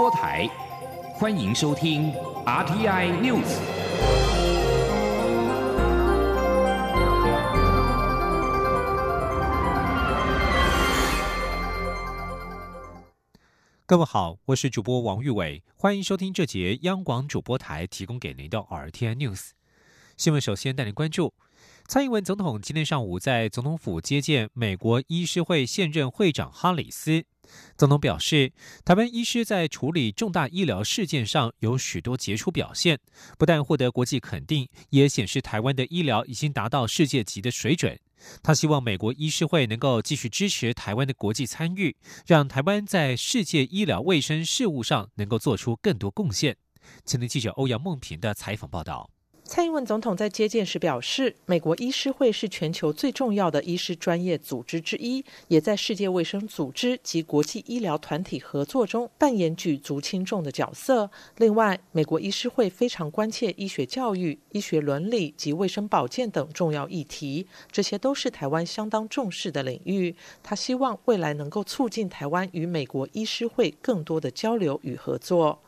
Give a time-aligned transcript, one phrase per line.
[0.00, 0.48] 播台，
[1.12, 2.10] 欢迎收听
[2.46, 3.44] RTI News。
[13.84, 19.50] 各位好，我是主播王玉伟，欢迎收听这节央广主播台提供给您的 RTI News
[20.16, 20.40] 新闻。
[20.40, 21.34] 首先带您关注。
[21.86, 27.26] 蔡英文总统今天上午在总统府接见美国医师会现任会长哈里斯。
[27.76, 28.52] 总统表示，
[28.84, 32.98] 台湾医师在处理重大医疗事件上有许多杰出表现，
[33.38, 37.98] 不但获得国际肯定，也显示台湾的医疗已经达到世界级的水准。
[38.42, 46.56] 他希望美国医师会能够继续支持台湾的国际参与，让台湾在世界医疗卫生事务上能够做出更多贡献。
[47.06, 49.10] 前天记者欧阳梦平的采访报道。
[49.52, 61.10] 蔡英文总统在接见时表示，美国医师会是全球最重要的医师专业组织之一，也在世界卫生组织及国际医疗团体合作中扮演举足轻重的角色。
[61.38, 70.14] 另外，美国医师会非常关切医学教育、医学伦理及卫生保健等重要议题，这些都是台湾相当重视的领域。
[70.44, 75.60] 他希望未来能够促进台湾与美国医师会更多的交流与合作。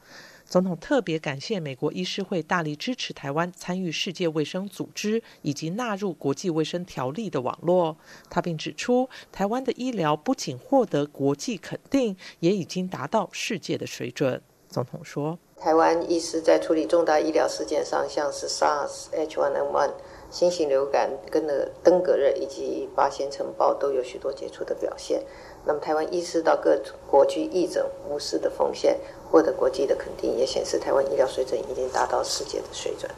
[0.53, 7.97] 总统特别感谢美国医师会大力支持台湾参与世界卫生组织以及纳入国际卫生条例的网络。
[8.29, 14.43] 他并指出，台湾的医疗不仅获得国际肯定，也已经达到世界的水准。
[14.69, 19.91] 总统说：“台湾医师在处理重大医疗事件上，像是 SARS、H1N1、
[20.31, 25.23] 新型流感、跟了登革热以及八仙尘暴，都有许多杰出的表现。
[25.65, 26.79] 那么，台湾医师到各
[27.11, 28.99] 国去义诊，无私的奉献。”
[29.33, 33.11] 获得国际的肯定，也显示台湾医疗水准已经达到世界的水准。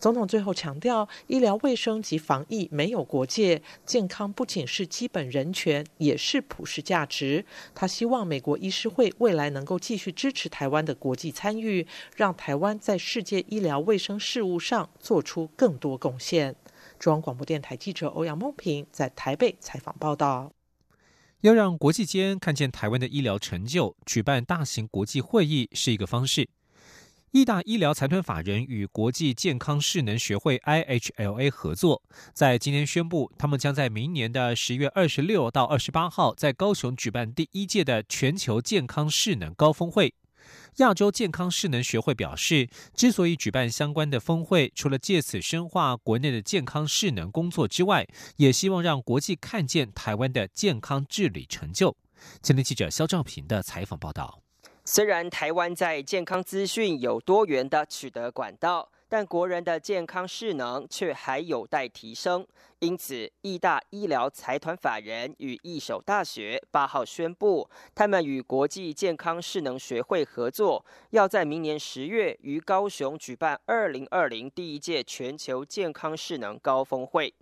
[0.00, 7.44] 总统最后强调，医疗卫生及防疫没有国界，健康不仅是基本人权，也是普世价值。
[7.76, 16.56] 他希望美国医师会未来能够继续支持台湾的国际参与，让台湾在世界医疗卫生事务上做出更多贡献。
[16.98, 20.50] 中央广播电台记者欧阳梦平在台北采访报道。
[21.42, 26.48] 要让国际间看见台湾的医疗成就，举办大型国际会议是一个方式。
[27.32, 32.00] 义大医疗财团法人与国际健康势能学会 （IHLA） 合作，
[32.32, 40.14] 在今天宣布，他们将在明年的十月二十六到二十八号在高雄举办第一届的全球健康势能高峰会。
[40.76, 48.06] 亚洲健康势能学会表示，之所以举办相关的峰会，除了借此深化国内的健康势能工作之外，
[48.36, 51.94] 也希望让国际看见台湾的健康治理成就。
[52.42, 54.40] 前天记者肖兆平的采访报道。
[54.84, 62.46] 虽然台湾在健康资讯有多元的取得管道，但国人的健康势能却还有待提升。
[62.82, 77.32] 因此，义大医疗财团法人与义守大学八号宣布，他们与国际健康势能学会合作，要在明年十月于高雄举办二零二零第一届全球健康势能高峰会。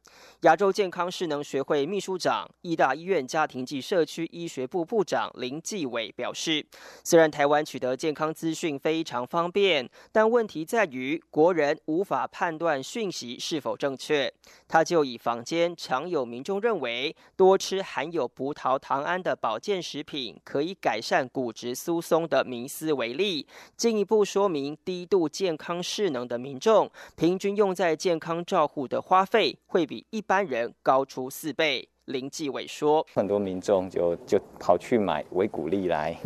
[0.42, 6.66] 亚洲健康势能学会秘书长、义大医院家庭及社区医学部部长林继伟表示，
[7.02, 14.30] 虽然台湾取得健康资讯非常方便，但问题在于国人无法判断讯息是否正确。
[14.68, 23.46] 他就以坊间常有民众认为多吃含有葡萄糖胺的保健食品可以改善骨质疏松的迷思为例，
[23.76, 31.88] 进一步说明低度健康势能的民众平均用在健康照护的花费会比一般人高出四倍。
[32.06, 36.18] 林继伟说，很多民众就就跑去买维骨力来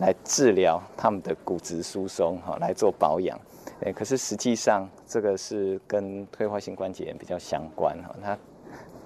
[0.00, 3.38] 来治疗他们的骨质疏松，哈，来做保养。
[3.82, 8.38] 哎，可是实际上这个是跟退化性关节炎比较相关哈，它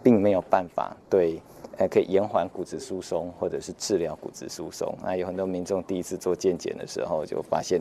[0.02, 1.42] 并没有办法对，
[1.76, 4.96] 呃，可以延缓骨质疏松或者是治疗骨质疏松。
[5.02, 7.80] 那有很多民众第一次做健检的时候就发现，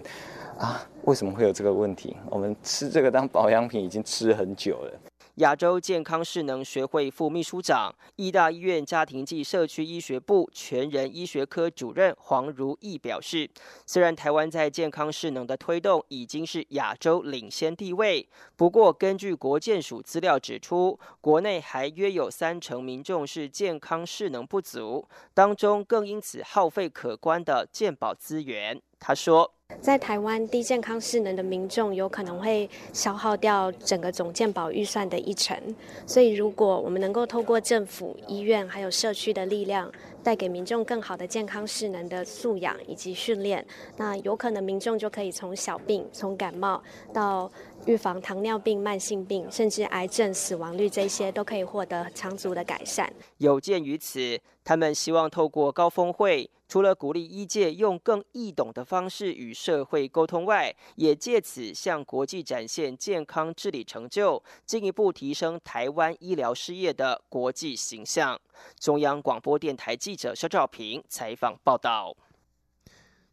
[0.57, 2.15] 啊，为什么会有这个问题？
[2.29, 5.08] 我们吃这个当保养品已经吃很久了。
[5.39, 13.49] 亚洲健康势能学会副秘书长、义大医院家庭暨社区医学部全人医学科主任黄如意表示，
[13.85, 18.27] 虽然台湾在健康势能的推动已经是亚洲领先地位，
[18.57, 28.81] 不过根据国健署资料指出，国内还约有三成民众是健康势能不足，当中更因此耗费可观的健保资源。
[28.99, 29.53] 他说。
[29.81, 35.57] 在台湾，低健康势能的民众有可能会消耗掉整个总健保预算的一成，
[36.05, 39.89] 所以如果我们能够透过政府、医院还有社区的力量，
[40.21, 46.83] 带给民众更好的健康势能的素养以及训练，那有可能民众就可以从小病、从感冒
[47.13, 47.49] 到
[47.85, 53.11] 预防糖尿病、慢性病，甚至癌症死亡率这些都可以获得长足的改善。
[53.37, 56.49] 有鉴于此，他们希望透过高峰会。
[56.69, 68.39] 除了鼓励医界用更易懂的方式与社会沟通外，也借此向国际展现健康治理成就，进一步提升台湾医疗事业的国际形象。
[68.79, 72.15] 中央广播电台记者肖兆平采访报道。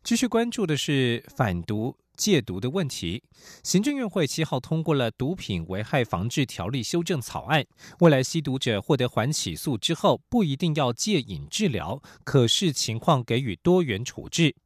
[0.03, 1.95] 继续关注的是反毒。
[2.17, 3.23] 戒毒的问题，
[3.63, 7.65] 行政院会七号通过了《毒品危害防治条例》修正草案。
[8.01, 14.57] 未来吸毒者获得缓起诉之后，不一定要戒瘾治疗，可视情况给予多元处置。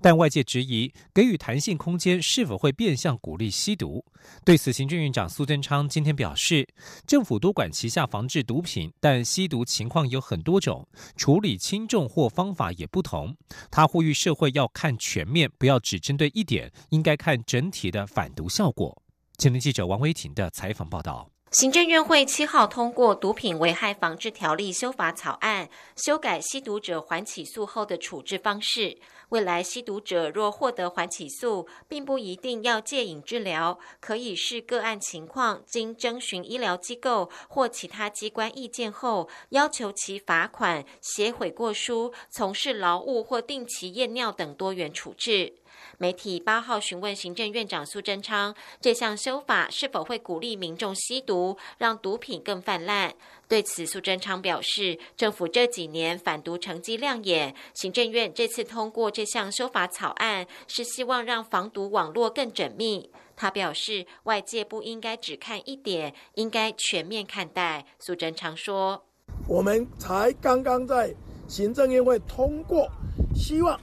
[0.00, 4.04] 但外界质疑，给予弹性空间是否会变相鼓励吸毒？
[4.44, 6.66] 对此，行政院长苏贞昌今天表示，
[7.06, 10.86] 政府多管齐下防治毒品，但吸毒情况有很多种，
[11.16, 13.36] 处理轻重或方法也不同。
[13.70, 19.02] 他呼吁社会要看全面，不要只针对一点，应该看整体的反毒效果。
[19.38, 21.30] 前天记者王维婷的采访报道。
[21.50, 28.98] 行政院会七号通过《毒品危害防治条例》修法草案，修改吸毒者缓起诉后的处置方式。
[29.30, 45.54] 未来吸毒者若获得缓起诉，并不一定要戒瘾治疗，可以视个案情况，经征询医疗机构或其他机关意见后，要求其罚款、写悔过书、从事劳务或定期验尿等多元处置。
[46.00, 53.12] 媒体八号询问行政院长苏贞昌，这项修法是否会鼓励民众吸毒，让毒品更泛滥？
[53.48, 63.10] 对此，苏贞昌表示，政府这几年反毒成绩亮眼，行政院这次通过这项修法草案，是希望让防毒网络更缜密。
[63.34, 67.84] 他表示，外界不应该只看一点，应该全面看待。
[67.98, 69.04] 苏贞昌说
[69.48, 71.12] ：“我们才刚刚在
[71.48, 72.88] 行政院会通过，
[73.34, 73.80] 希望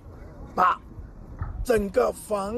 [0.55, 0.79] 把。”
[1.65, 2.55] 整个防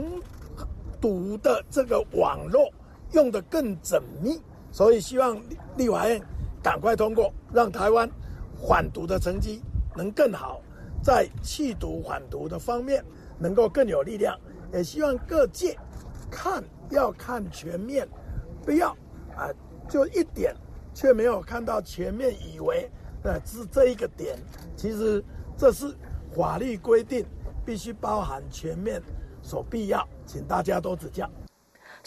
[1.00, 2.70] 毒的这个网络
[3.14, 4.38] 用得更缜密，
[4.70, 5.42] 所以希望
[5.78, 6.22] 立法院
[6.62, 8.10] 赶快通过，让台湾
[8.68, 9.62] 反毒的成绩
[9.96, 10.62] 能更好，
[11.02, 13.02] 在弃毒反毒的方面
[13.40, 14.38] 能够更有力量。
[14.74, 15.78] 也希望各界
[16.30, 18.06] 看要看全面，
[18.66, 18.90] 不要
[19.38, 19.48] 啊
[19.88, 20.54] 就一点
[20.94, 22.92] 却没有看到全面，以为
[23.24, 24.38] 呃是这一个点，
[24.76, 25.24] 其实
[25.56, 25.96] 这是
[26.36, 27.26] 法律规定。
[27.68, 29.04] 必须包含全面，
[29.42, 31.30] 所必要，请大家多指教。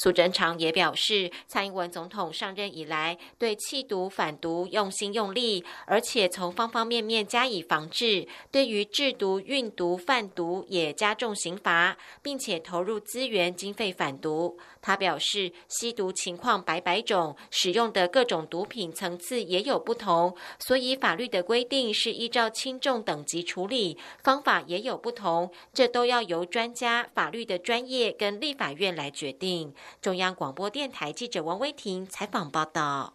[0.02, 8.26] 苏贞昌也表示，蔡英文总统上任以来，对弃毒反毒用心用力，而且从方方面面加以防治。
[8.50, 14.58] 对于制毒、运毒、贩毒也加重刑罚，并且投入资源经费反毒。
[14.80, 29.74] 他表示，吸毒情况百百种，使用的各种毒品层次也有不同，所以法律的规定是依照轻重等级处理，方法也有不同，这都要由专家、法律的专业跟立法院来决定。
[30.00, 33.14] 中央广播电台记者王威婷采访报道。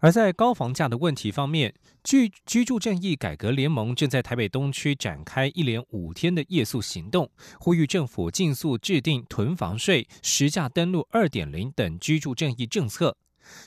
[0.00, 1.74] 而在高房价的问题方面，
[2.04, 7.28] 居居住正义改革联盟正在台北东区展开一连五天的夜宿行动，
[7.58, 13.16] 呼吁政府尽速制定囤房税、实价登录二点零等居住正义政策。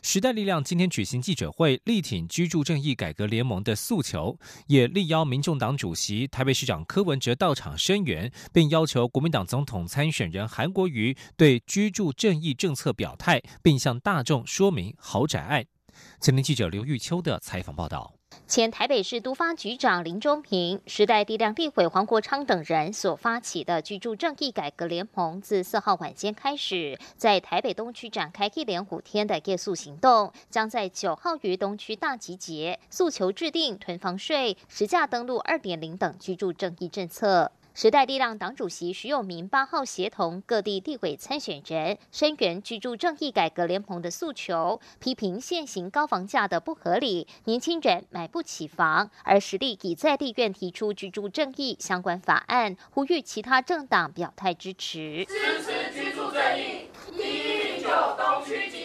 [0.02, 4.38] 时代力量今天举行记者会，力挺居住正义改革联盟的诉求，
[4.68, 15.66] 也力邀民众党主席、台北市长柯文哲到场声援，并要求国民党总统参选人韩国瑜对居住正义政策表态，并向大众说明豪宅案。
[16.20, 18.21] 前天记者刘玉秋的采访报道。
[18.52, 37.54] 前台北市都发局长林中平、时代力量立委黄国昌等人所发起的居住正义改革联盟，自四号晚间开始，在台北东区展开一连五天的夜宿行动，将在九号于东区大集结，诉求制定囤房税、实价登录二点零等居住正义政策。
[37.74, 49.10] 时代力量党主席徐永明八号协同各地地委参选人，声援居住正义改革联盟的诉求，批评现行高房价的不合理，年轻人买不起房。
[49.24, 55.26] 而实力已在地院提出居住正义相关法案，呼吁其他政党表态支持。
[55.26, 57.88] 支持居住正义，一一九
[58.18, 58.81] 东区集。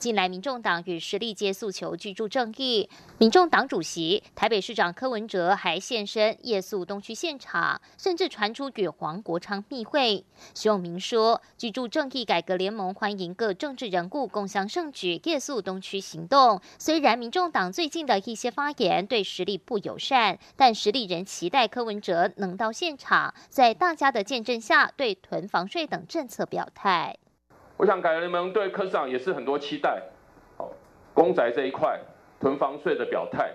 [0.00, 2.88] 近来，民众党与实力界诉求居住正义。
[3.18, 10.24] 民众党主席、台北市长柯文哲还现身夜宿东区现场，甚至传出与黄国昌密会。
[10.54, 16.58] 徐永明说，居住正义改革联盟欢迎各政治人物共襄盛举夜宿东区行动。
[16.78, 27.18] 虽然民众党最近的一些发言对实力不友善，但实力人期待柯文哲能到现场，在大家的见证下，对囤房税等政策表态。
[27.80, 30.02] 我想改革联盟对柯市长也是很多期待，
[30.58, 30.70] 好，
[31.14, 31.98] 公宅这一块
[32.38, 33.52] 囤房税的表态，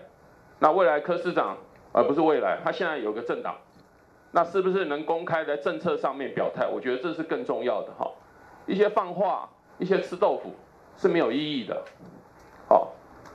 [0.57, 1.55] 那未来柯市长
[1.93, 3.55] 而不是未来，他现在有个政党，
[4.31, 6.65] 那是不是能公开在政策上面表态？
[6.67, 8.11] 我觉得这是更重要的哈，
[8.65, 10.55] 一些放话，一些吃豆腐
[10.97, 11.83] 是没有意义的，
[12.67, 12.93] 好，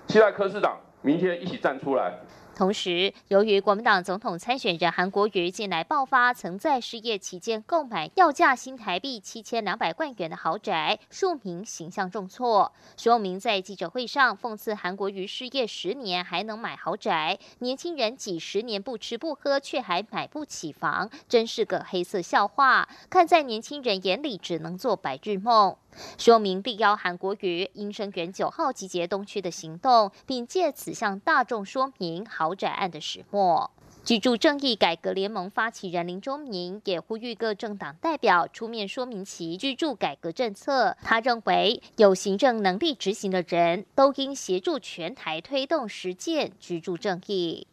[0.08, 2.18] 期待柯市长明天一起站出来。
[2.60, 12.70] 同时，由于国民党总统参选人韩国瑜近来爆发曾在失业期间购买要价新台币七千两百万元的豪宅，庶民形象重挫。
[12.98, 22.86] 徐永明在记者会上讽刺韩国瑜失业十年还能买豪宅，年轻人几十年不吃不喝却还买不起房，真是个黑色笑话。
[23.08, 25.78] 看在年轻人眼里，只能做白日梦。
[26.18, 33.70] 说明必邀韩国瑜、英生元九号集结东区的行动，并借此向大众说明豪宅案的始末。
[34.02, 40.96] 居住正义改革联盟发起人林忠明也呼吁各政党代表出面说明其居住改革政策。
[41.02, 47.66] 他认为，有行政能力执行的人都应协助全台推动实践居住正义。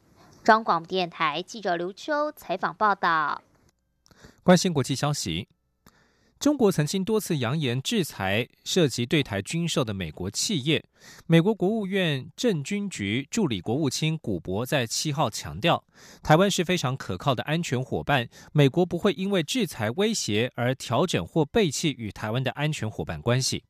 [0.44, 3.42] 中广电台记者刘秋采访报道。
[4.44, 5.48] 关心国际消息。
[6.40, 10.84] 中国曾经多次扬言制裁涉及对台军售的美国企业。
[11.26, 15.84] 美国国务院政军局助理国务卿古博在七号强调，
[16.22, 23.64] 台湾是非常可靠的安全伙伴，美国不会因为制裁威胁而调整或背弃与台湾的安全伙伴关系。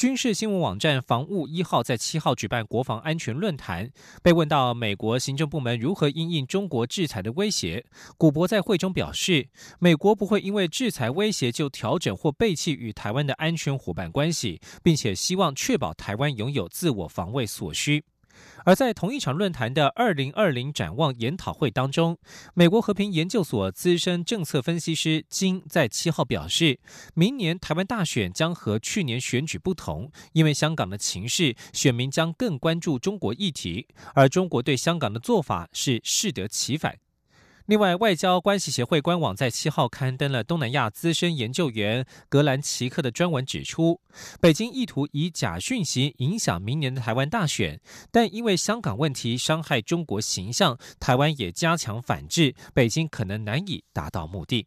[0.00, 3.92] 军事新闻网站防务一号在七号举办国防安全论坛，
[4.22, 7.84] 被问到美国行政部门如何应应中国制裁的威胁，
[8.16, 18.02] 古博在会中表示，美国不会因为制裁威胁就调整或背弃与台湾的安全伙伴关系，并且希望确保台湾拥有自我防卫所需。
[18.64, 22.18] 而在同一场论坛的二零二零展望研讨会当中，
[22.54, 26.78] 美国和平研究所资深政策分析师金在七号表示，
[27.14, 36.98] 明年台湾大选将和去年选举不同，因为香港的情势，选民将更关注中国议题，而中国对香港的做法是适得其反。
[37.70, 44.00] 另外，外交关系协会官网在七号刊登了东南亚资深研究员格兰奇克的专文，指出，
[44.40, 54.66] 北京意图以假讯息影响明年的台湾大选，但因为香港问题伤害中国形象，台湾也加强反制，北京可能难以达到目的。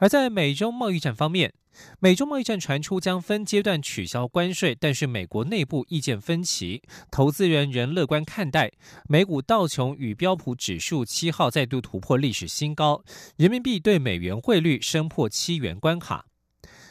[0.00, 1.52] 而在美中贸易战方面。
[2.00, 8.72] 美中贸易战传出将分阶段取消关税，但是美国内部意见分歧，投资人仍乐观看待。
[9.08, 13.02] 美股道琼与标普指数七号再度突破历史新高，
[13.36, 16.26] 人民币对美元汇率升破七元关卡。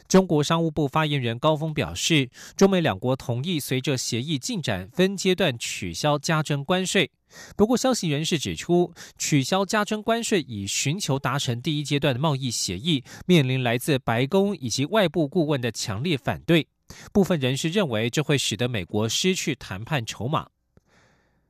[0.10, 7.12] 中国商务部发言人高峰表示，中美两国同意随着协议进展，分阶段取消加征关税。
[7.56, 16.68] 不过，消息人士指出，取消加征关税以寻求达成第一阶段的贸易协议，面临来自白宫以及外部顾问的强烈反对。
[17.14, 20.48] 部分人士认为，这会使得美国失去谈判筹码。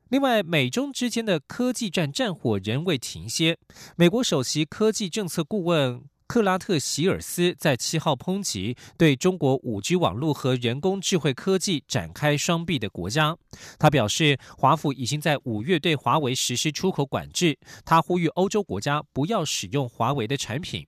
[0.09, 3.57] 另外，美中之间的科技战战火仍未停歇。
[3.95, 6.03] 美国首席科技政策顾问。
[6.29, 13.36] 克拉特·希尔斯在七号抨击对中国五 G 网络和人工智慧科技展开双臂的国家。
[13.79, 17.57] 他表示，华府已经在五月对华为实施出口管制。
[17.83, 20.86] 他呼吁欧洲国家不要使用华为的产品。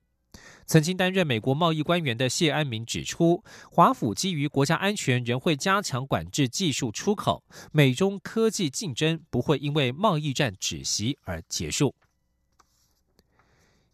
[0.67, 7.43] 曾经担任美国贸易官员的谢安民指出，华府基于国家安全仍会加强管制技术出口。
[7.71, 11.95] 美中科技竞争不会因为贸易战止息而结束。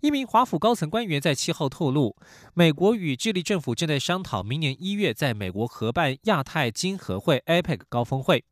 [0.02, 2.16] 一名华府高层官员在七号透露，
[2.54, 8.44] 美国与智利政府正在商讨明年一月在美国合办亚太经合会 （APEC） 高峰会。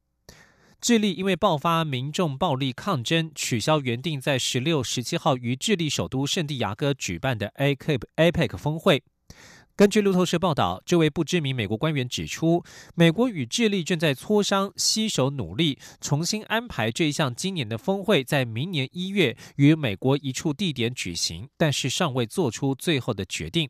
[0.82, 9.04] 智利因为爆发民众暴力抗争，取消原定在十六、十七号于智利首都圣地亚哥举办的 APEC APEC 峰会。
[9.78, 12.64] 根据路透社报道，这位不知名美国官员指出，
[12.96, 23.70] 美国与智利正在磋商，携手努力重新安排这一项今年的峰会，在明年一月与美国一处地点举行，但是尚未做出最后的决定。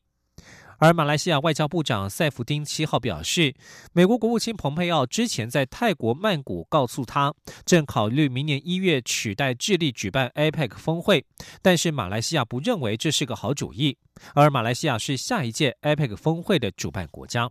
[0.77, 3.55] 而马来西亚外交部长塞弗丁七号表示，
[3.93, 7.33] 美国国务卿蓬佩奥之前在泰国曼谷告诉他，
[7.65, 11.25] 正考虑明年一月取代智利举办 APEC 峰会，
[11.61, 13.97] 但是马来西亚不认为这是个好主意。
[14.33, 17.49] 而马来西亚是下一届 APEC 峰会的主办国家。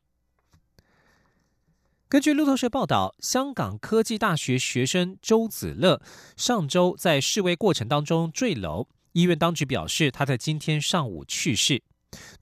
[2.08, 6.00] 根据路透社报道，香港科技大学学生周子乐
[6.36, 11.82] 上周在示威过程当中坠楼，医院当局表示他在今天上午去世。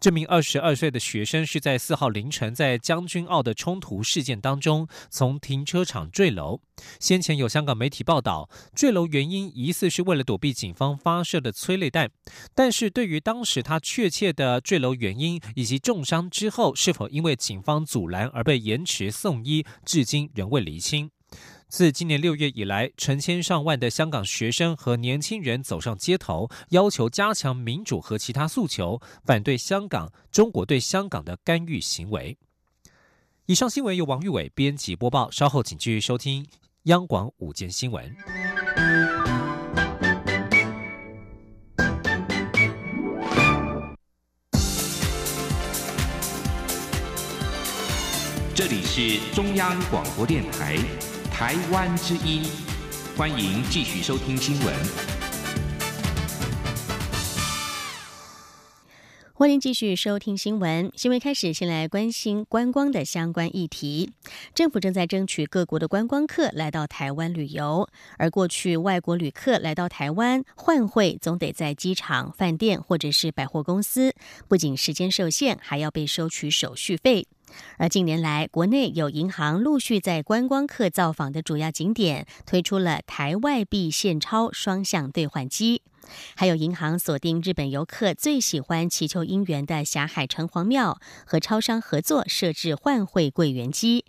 [0.01, 6.61] 这名二十二岁的学生是在四号凌晨在将军澳的冲突事件当中从停车场坠楼。
[6.99, 12.11] 先前有香港媒体报道，坠楼原因疑似是为了躲避警方发射的催泪弹，
[12.55, 21.11] 但是对于当时他确切的坠楼原因以及重伤之后是否因为警方阻拦而被延迟送医，至今仍未厘清。
[21.73, 32.37] 自今年六月以来，成千上万的香港学生和年轻人走上街头，要求加强民主和其他诉求，反对香港中国对香港的干预行为。
[33.47, 36.47] 以上新闻由王玉伟编辑播报，稍后请继续收听
[36.83, 38.15] 央广午间新闻。
[48.55, 50.77] 这里是中央广播电台
[51.33, 52.45] 台湾之音，
[53.17, 55.12] 欢迎继续收听新闻。
[59.43, 60.93] 欢迎继续收听新闻。
[60.95, 64.13] 新闻开始，先来关心观光的相关议题。
[64.55, 74.15] 政府正在争取各国的观光客来到台湾旅游，而过去外国旅客来到台湾换汇，总得在机场、饭店或者是百货公司，
[74.47, 77.27] 不仅时间受限，还要被收取手续费。
[77.79, 85.83] 而近年来，国内有银行陆续在观光客造访的主要景点推出了台外币现钞双向兑换机，
[86.35, 94.05] 还有银行锁定日本游客最喜欢祈求姻缘的霞海城隍庙，和超商合作设置换汇柜员机。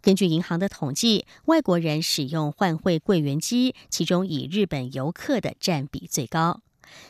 [0.00, 6.60] 根据银行的统计，外国人使用换汇柜员机，其中以日本游客的占比最高。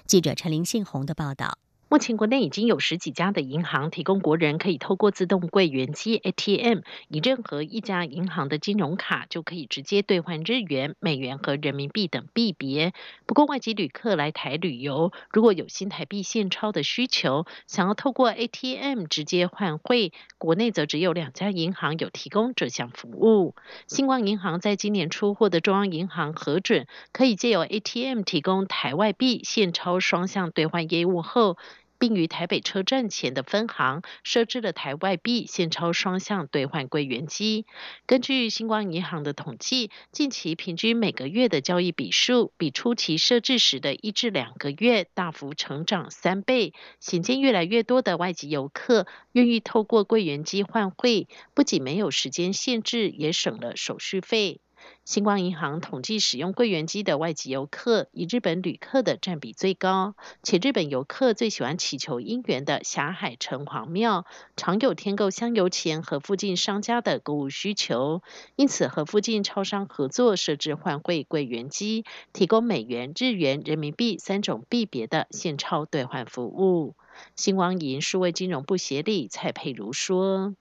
[0.07, 1.62] 记者陈林信宏的报道。
[1.93, 12.95] 目前国内已经有十几家的银行提供国人可以透过自动柜员机 ATM，以任何一家银行的金融卡就可以直接兑换日元、美元和人民币等币别。
[13.27, 23.55] 不过外籍旅客来台旅游，如果有新台币现钞的需求，想要透过 ATM 直接换汇，国内则只有两家银行有提供这项服务。
[23.87, 31.59] 星光银行在今年初获得中央银行核准，可以借由 ATM 提供台外币现钞双向兑换业务后。
[32.03, 37.65] 并于台北车站前的分行设置了台外币现钞双向兑换柜员机。
[38.07, 54.59] 根据星光银行的统计，近期平均每个月的交易笔数比初期设置时的一至两个月大幅成长三倍，显见越来越多的外籍游客愿意透过柜员机换汇，不仅没有时间限制，也省了手续费。
[55.05, 60.15] 星光银行统计，使用柜员机的外籍游客，以日本旅客的占比最高。
[60.43, 64.25] 且日本游客最喜欢祈求姻缘的霞海城隍庙，
[64.57, 68.23] 常有添购香油钱和附近商家的购物需求。
[68.55, 76.95] 因此，和附近超商合作设置换汇柜员机，提供美元、日元、人民币三种币别的现钞兑换服务。
[77.35, 80.55] 星光银数位金融部协理蔡佩如说。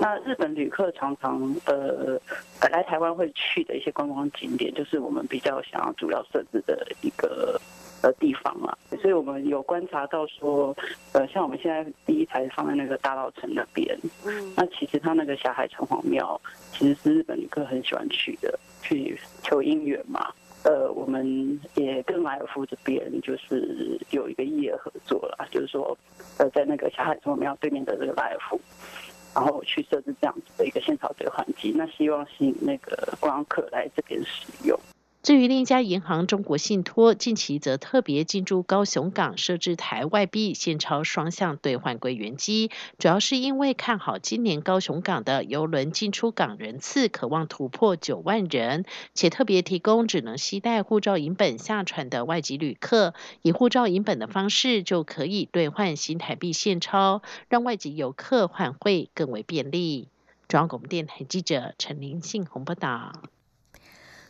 [0.00, 2.18] 那日本旅客常常呃
[2.72, 7.58] 来台湾会去的一些观光景点，就是我们比较想要主要设置的一个
[8.02, 8.76] 呃地方嘛。
[9.00, 10.76] 所以我们有观察到说，
[11.12, 16.38] 呃，像我们现在第一台放在那个大稻城那边，嗯，那其实它那个霞海城隍庙
[16.72, 20.32] 其实是日本旅客很喜欢去的，去求姻缘嘛。
[20.64, 25.96] 呃，我们也跟莱尔夫这边就是有一个业合作了，就是说
[26.38, 28.60] 呃在那个霞海城隍庙对面的这个莱尔夫。
[29.36, 34.80] 然后去设置这样子的一个现场兑换机，那希望吸引那个观光客来这边使用。
[35.26, 48.84] 至于另一家银行中国信托，近期则特别进驻高雄港，设置台外币现钞双向兑换柜员机，主要是因为看好今年高雄港的邮轮进出港人次渴望突破九万人，
[49.14, 53.12] 且特别提供只能携带护照银本下船的外籍旅客，
[53.42, 60.06] 以护照银本的方式就可以兑换新台币现钞，让外籍游客换汇更为便利。
[60.46, 63.10] 中央广播电台记者陈林信宏报道。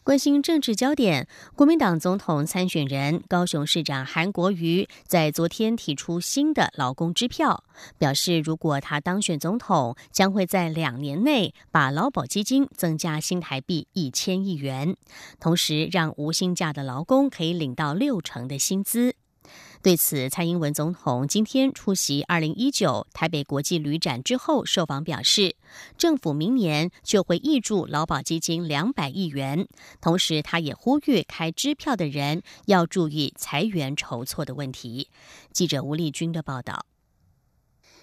[0.07, 7.64] 关心政治焦点，国民党总统参选人高雄市长韩国瑜在昨天提出新的劳工支票，
[7.99, 14.97] 表示如果他当选总统，将会在两年内把劳保基金增加新台币一千亿元，
[15.40, 19.16] 同时让无薪假的劳工可以领到六成的薪资。
[19.82, 25.54] 对此，蔡英文总统今天出席二零一九台北国际旅展之后受访表示，
[25.96, 29.68] 政府明年就会挹注劳保基金两百亿元。
[30.00, 35.08] 同时，他也呼吁开支票的人要注意裁员筹措的问题。
[35.52, 36.86] 记者吴丽君的报道。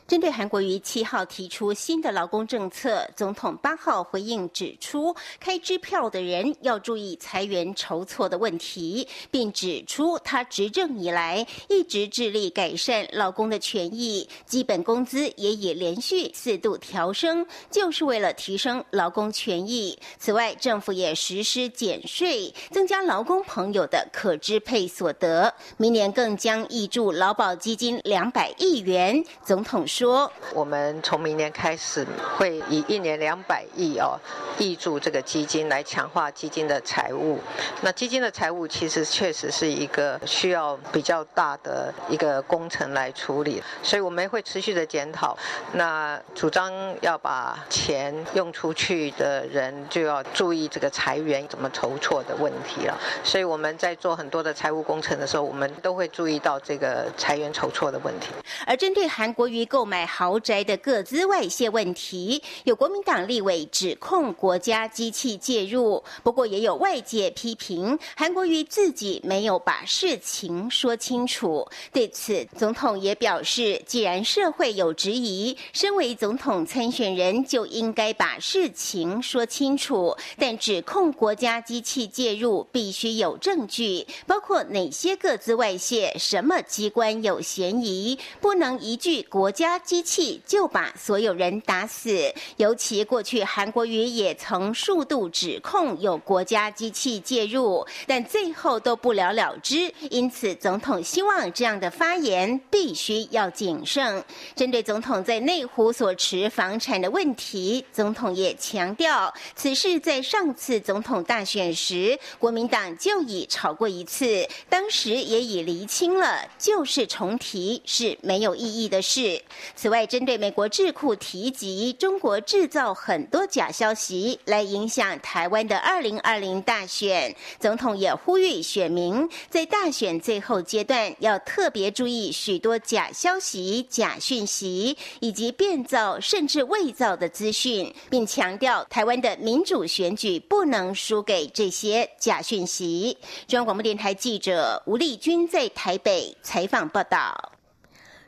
[0.06, 19.98] 针对韩国瑜七号提出新的劳工政策，总统八号回应指出，开支票的人要注意裁员筹措的问题，并指出他执政以来一直致力改善劳工的权益，基本工资也已连续四度调升，就是为了提升劳工权益。
[20.20, 29.24] 此外，政府也实施减税，增加劳工朋友的可支配所得，明年更将挹注劳保基金两百亿元。
[29.46, 29.88] 总统。
[29.94, 32.04] 说：“我们从明年开始
[32.36, 34.18] 会以一年两百亿哦，
[34.58, 37.40] 挹注这个基金来强化基金的财务。
[37.82, 45.38] 那基金的财务其实确实是一个需要比较大的一个工程来处理，所以我们会持续的检讨。
[45.74, 52.98] 那主张要把钱用出去的人就要注意这个裁员怎么筹措的问题了。
[53.24, 58.32] 所以我们在做很多的财务工程的时候，我们都会注意到这个裁员筹措的问题。
[58.66, 71.68] 而针对韩国瑜购购买豪宅的各资外泄问题，有国民党立委指控国家机器介入，不过也有外界批评韩国瑜自己没有把事情说清楚。
[71.92, 80.16] 对此，总统也表示，既然社会有质疑，身为总统参选人就应该把事情说清楚。
[80.38, 92.34] 但指控国家机器介入，必须有证据，包括哪些各自外泄，什么机关有嫌疑，不能一句国家机器就把所有人打死。
[92.58, 99.92] 尤其过去韩国瑜也曾数度指控有国家机器介入，但最后都不了了之。
[100.10, 104.24] 因此，总统希望这样的发言必须要谨慎。
[104.56, 119.42] 针对总统在内湖所持房产的问题，总统也强调，此事在上次总统大选时，国民党就已吵过一次，当时也已厘清了，就是重提是没有意义的事。
[119.76, 143.18] 此外，针对美国智库提及中国制造很多假消息来影响台湾的二零二零大选，总统也呼吁选民在大选最后阶段要特别注意许多假消息、假讯息以及变造甚至伪造的资讯，并强调台湾的民主选举不能输给这些假讯息。
[143.48, 147.54] 中央广播电台记者吴丽君在台北采访报道。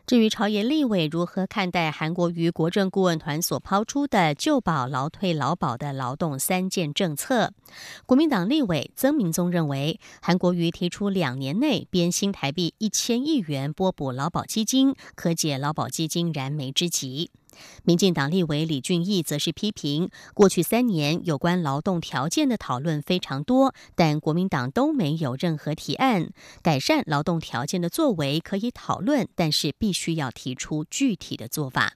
[0.08, 7.52] 至于朝野立委如何看待韩国瑜国政顾问团所抛出的旧保、劳退、劳保的劳动三件政策，
[8.06, 17.32] 国民党立委曾明宗认为，韩国瑜提出两年内编新台币一千亿元拨补劳保基金，可解劳保基金燃眉之急。
[17.84, 26.30] 民进党立委李俊毅则是批评，过去三年有关劳动条件的讨论非常多，但国民党都没有任何提案
[26.62, 31.94] 改善劳动条件的作为可以讨论，但是必须要提出具体的做法。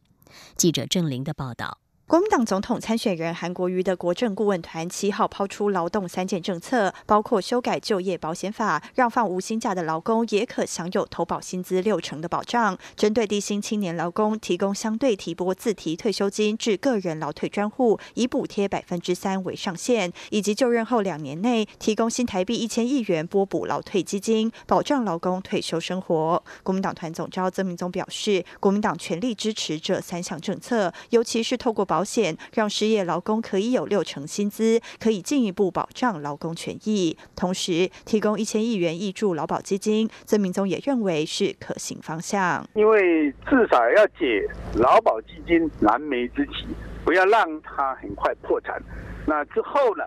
[0.56, 1.80] 记者郑玲的报道。
[2.10, 26.44] 国民党总统参选人韩国瑜的国政顾问团七号抛出劳动三件政策，包括修改就业保险法，让放无薪假的劳工也可享有投保薪资六成的保障；针对低薪青年劳工，提供相对提拨自提退休金至个人劳退专户，以补贴百分之三为上限；以及就任后两年内提供新台币一千亿元拨补劳退基金，保障劳工退休生活。
[26.64, 31.99] 国民党团总召曾明宗表示，国民党全力支持这三项政策，尤其是透过保。
[32.00, 37.18] 保险让失业劳工可以有六成薪资，可以进一步保障劳工权益。
[37.36, 42.66] 同时，提供一千亿元益助劳保基金，曾明宗也认为是可行方向。
[42.74, 46.66] 因为至少要解劳保基金燃眉之急，
[47.04, 48.82] 不要让他很快破产。
[49.28, 50.06] 那之后呢，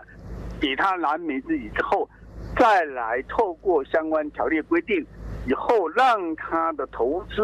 [0.59, 2.09] 给他燃眉之急之后，
[2.59, 5.07] 再来透过相关条例规定，
[5.47, 7.43] 以后让他的投资。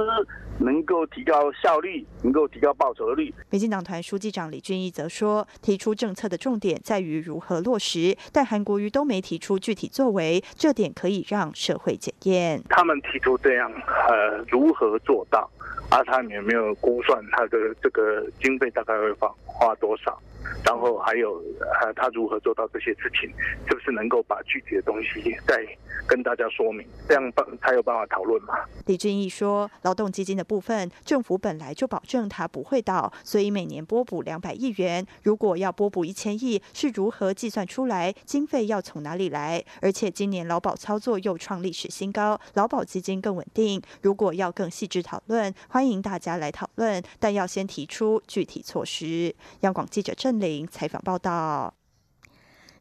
[0.60, 3.32] 能够提高效率，能够提高报酬率。
[3.50, 12.62] 民进党团书记长李俊毅则说，提出政策的重点在于如何落实，但韩国瑜都没提出具体作为，这点可以让社会检验。
[12.68, 13.70] 他们提出这样，
[14.08, 15.48] 呃，如何做到？
[15.90, 20.20] 啊，他们有没有估算他的这个经费大概会花花多少？
[20.64, 21.42] 然后还有，
[21.80, 23.28] 呃，他如何做到这些事情？
[23.68, 25.66] 是不是能够把具体的东西再
[26.06, 26.86] 跟大家说明？
[27.08, 28.54] 这样办才有办法讨论嘛？
[28.86, 35.04] 李俊毅说，劳动基金的部分，政府本来就保证它不会倒，所以每年拨补两百亿元。
[35.22, 38.14] 如果要拨补一千亿，是如何计算出来？
[38.24, 39.64] 经费要从哪里来？
[39.82, 43.82] 而且今年劳保操作又创历史新高，劳保基金更稳定。
[44.02, 49.34] 如果要更细致讨论，欢迎大家来讨论，但要先提出具体措施。
[49.60, 50.37] 央广记者郑。
[50.40, 51.74] 林采访报道。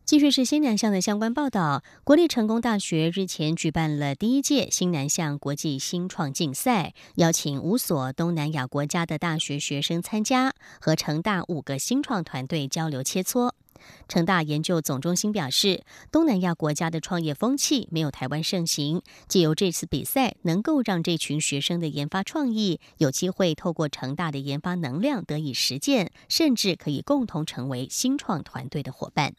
[0.06, 1.84] 继续是新南向的相关报道。
[2.06, 13.52] 国立成功大学日前举办了第一届新南向国际新创竞赛，邀请五所东南亚国家的大学学生参加，和成大五个新创团队交流切磋。
[14.08, 29.34] 成大研究总中心表示，东南亚国家的创业风气没有台湾盛行，借由这次比赛，能够让这群学生的研发创意有机会透过成大的研发能量得以实践，甚至可以共同成为新创团队的伙伴。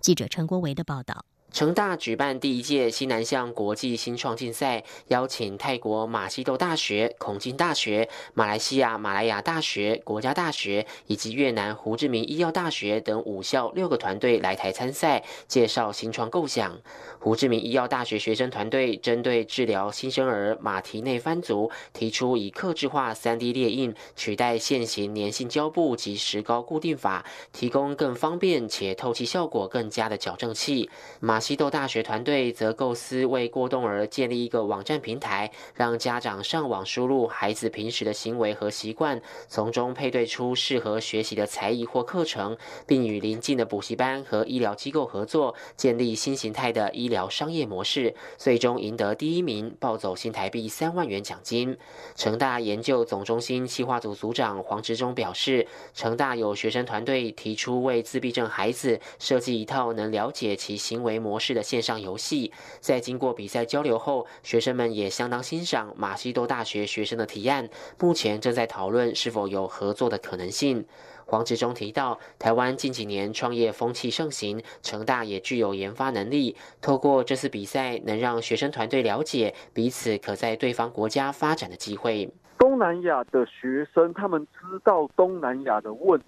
[0.00, 1.24] 记者陈国维的报道。
[1.50, 16.78] 成大举办第一届西南向国际新创竞赛，邀请泰国马西豆大学、孔金大学、马来西亚马来亚大学、国家大学以及越南胡志明医药大学等五校六个团队来台参赛，介绍新创构想。
[17.18, 30.88] 胡志明医药大学学生团队针对治疗新生儿马蹄内翻足，提出以克制化 3D 列印取代现行粘性胶布及石膏固定法，提供更方便且透气效果更佳的矫正器。
[31.18, 51.76] 马西豆大学团队则构思为过动儿建立一个网站平台，让家长上网输入孩子平时的行为和习惯，从中配对出适合学习的才艺或课程，并与邻近的补习班和医疗机构合作，建立新形态的医疗商业模式，最终赢得第一名，抱走新台币三万元奖金。
[52.16, 61.18] 成大研究总中心企划组组长黄志忠表示，成大有学生团队提出为自闭症孩子设计一套能了解其行为。
[61.18, 67.68] 模模式的线上游戏，在经过比赛交流后，学生们也相当欣赏马西多大学学生的提案。
[68.00, 70.86] 目前正在讨论是否有合作的可能性。
[71.26, 76.56] 黄志忠提到，台湾近几年创业风气盛行，成大也具有研发能力。
[76.80, 82.32] 透过这次比赛，能让学生团队了解彼此可在对方国家发展的机会。
[82.58, 86.26] 东南亚的学生，他们知道东南亚的问题，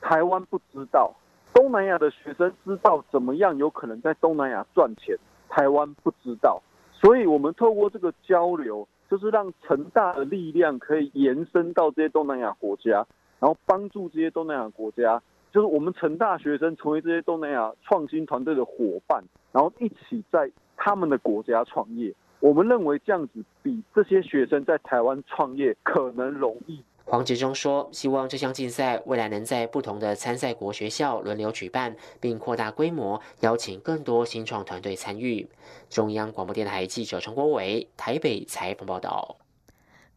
[0.00, 1.12] 台湾不知道。
[1.56, 5.16] 东南亚的学生知道怎么样有可能在东南亚赚钱，
[5.48, 13.06] 台湾不知道，所以我们透过这个交流，就是让成大的力量可以延伸到这些东南亚国家，
[13.40, 22.14] 然后帮助这些东南亚国家，就是我们成大学生成为这些东南亚创新团队的伙伴，然后一起在他们的国家创业。
[22.40, 26.84] 我们认为这样子比这些学生在台湾创业可能容易。
[27.08, 35.48] 黄志忠说：“希望这项竞赛未来能在不同的参赛国学校轮流举办，并扩大规模，邀请更多新创团队参与。”
[35.88, 39.36] 中央广播电台记者陈国伟台北采访报道。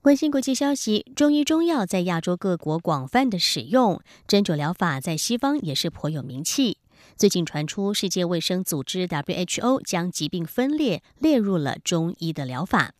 [0.02, 6.80] 关心国际消息，中医中药在亚洲各国广泛的使用，针灸疗法在西方也是颇有名气。
[7.15, 12.95] 最近传出，世界卫生组织 WHO 将疾病分裂列入了中医的疗法。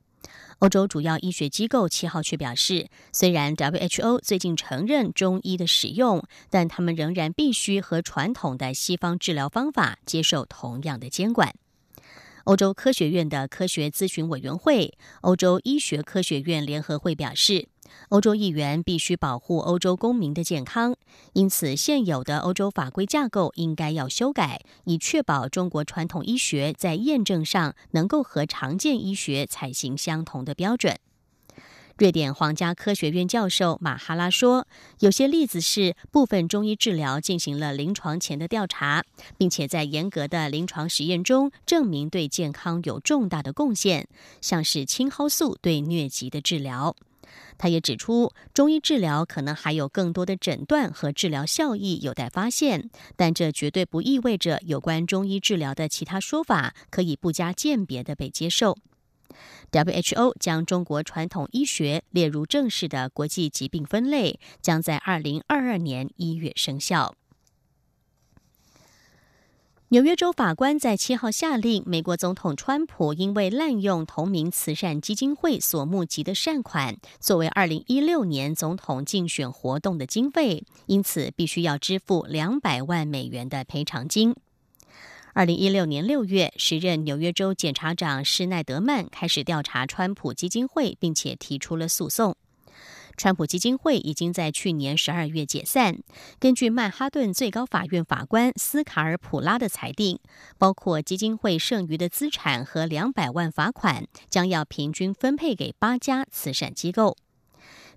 [0.60, 11.56] 欧洲主要医学机构七号却表示，虽然 WHO 最近承认中医的使用，但他们仍然必须和传统的西方治疗方法接受同样的监管。
[12.44, 17.70] 欧洲科学院的科学咨询委员会、欧洲医学科学院联合会表示。
[18.10, 20.96] 欧洲议员必须保护欧洲公民的健康，
[21.34, 30.96] 因此现有的欧洲法规架构应该要修改，以确保中国传统医学在验证上能够和常见医学采行相同的标准。
[31.98, 34.66] 瑞典皇家科学院教授马哈拉说
[35.02, 39.04] ：“有些例子是部分中医治疗进行了临床前的调查，
[39.38, 44.08] 并且在严格的临床实验中证明对健康有重大的贡献，
[44.40, 46.96] 像是青蒿素对疟疾的治疗。”
[47.58, 58.78] 他也指出，中医治疗可能还有更多的诊断和治疗效益有待发现，但这绝对不意味着有关中医治疗的其他说法可以不加鉴别的被接受。
[59.72, 67.14] WHO 将中国传统医学列入正式的国际疾病分类，将在二零二二年一月生效。
[69.92, 84.36] 纽约州法官在七号下令，美国总统川普因为滥用同名慈善基金会所募集的善款作为二零一六年总统竞选活动的经费，因此必须要支付两百万美元的赔偿金。
[85.34, 92.36] 二零一六年六月，时任纽约州检察长施奈德曼开始调查川普基金会，并且提出了诉讼。
[93.20, 95.98] 川普基金会已经在去年十二月解散。
[96.40, 100.20] 根据曼哈顿最高法院法官斯卡尔普拉的裁定，
[100.58, 107.18] 包括基金会剩余的资产和两百万罚款，将要平均分配给八家慈善机构。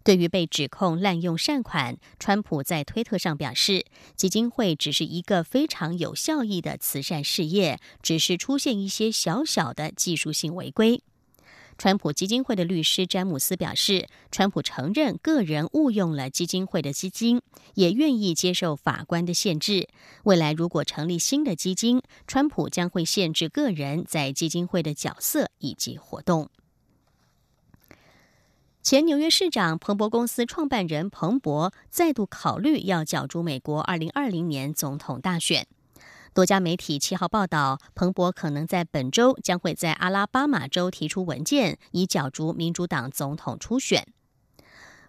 [0.03, 11.01] 对于被指控滥用善款，川普在推特上表示，基金会只是一个非常有效益的慈善事业，只是出现一些小小的技术性违规。
[11.83, 17.43] 川普基金会的律师詹姆斯表示，川普承认个人误用了基金会的基金，
[17.75, 19.89] 也愿意接受法官的限制。
[20.23, 26.49] 未来如果成立新的基金，川普将会限制个人在基金会的角色以及活动。
[28.81, 35.67] 前纽约市长彭博公司创办人彭博再度考虑要角逐美国二零二零年总统大选。
[36.35, 44.07] 多家媒体七号报道，彭博可能在本周将会在阿拉巴马州提出文件，以角逐民主党总统初选。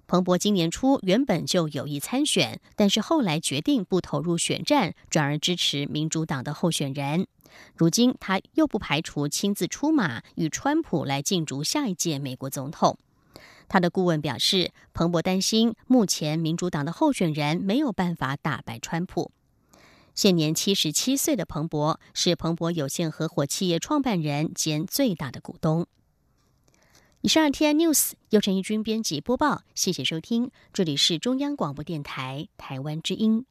[0.06, 7.26] 彭博今年初原本就有意参选，但是后来决定不投入选战，转而支持民主党的候选人。
[7.78, 12.98] 如今他又不排除亲自出马，与川普来竞逐下一届美国总统。
[13.70, 19.32] 他的顾问表示，彭博担心目前民主党的候选人没有办法打败川普。
[20.16, 25.88] 现年七十七岁的彭博是彭博有限合伙企业创办人兼最大的股东。
[27.22, 33.46] 以上 T I News 由陈义军编辑播报，谢谢收听，这里是中央广播电台台湾之音。